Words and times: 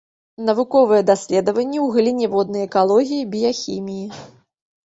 Навуковыя 0.45 1.01
даследаванні 1.09 1.79
ў 1.85 1.97
галіне 1.97 2.27
воднай 2.33 2.67
экалогіі, 2.71 3.29
біяхіміі. 3.35 4.07